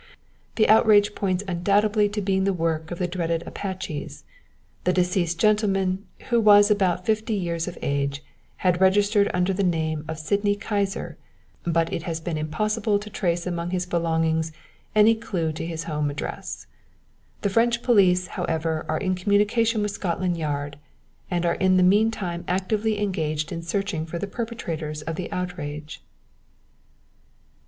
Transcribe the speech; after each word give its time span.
The 0.55 0.67
outrage 0.67 1.13
points 1.13 1.43
undoubtedly 1.47 2.09
to 2.09 2.23
being 2.23 2.43
the 2.43 2.53
work 2.55 2.89
of 2.89 2.97
the 2.97 3.07
dreaded 3.07 3.43
Apaches. 3.45 4.23
The 4.83 4.91
deceased 4.93 5.39
gentleman, 5.39 6.07
who 6.29 6.41
was 6.41 6.71
about 6.71 7.05
fifty 7.05 7.35
years 7.35 7.67
of 7.67 7.77
age, 7.83 8.23
had 8.65 8.81
registered 8.81 9.29
under 9.31 9.53
the 9.53 9.61
name 9.61 10.03
of 10.07 10.17
Sydney 10.17 10.55
Kyser, 10.55 11.17
but 11.65 11.93
it 11.93 12.01
has 12.01 12.19
been 12.19 12.35
impossible 12.35 12.97
to 12.97 13.11
trace 13.11 13.45
among 13.45 13.69
his 13.69 13.85
belongings 13.85 14.51
any 14.95 15.13
clue 15.13 15.51
to 15.51 15.67
his 15.67 15.83
home 15.83 16.09
address. 16.09 16.65
The 17.43 17.49
French 17.51 17.83
police, 17.83 18.25
however, 18.25 18.87
are 18.89 18.97
in 18.97 19.13
communication 19.13 19.83
with 19.83 19.91
Scotland 19.91 20.35
Yard, 20.35 20.79
and 21.29 21.45
are 21.45 21.53
in 21.53 21.77
the 21.77 21.83
mean 21.83 22.09
time 22.09 22.43
actively 22.47 22.99
engaged 22.99 23.51
in 23.51 23.61
searching 23.61 24.07
for 24.07 24.17
the 24.17 24.25
perpetrators 24.25 25.03
of 25.03 25.15
the 25.15 25.31
outrage." 25.31 26.01